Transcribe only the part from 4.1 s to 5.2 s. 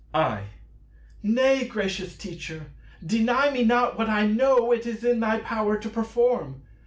know it is in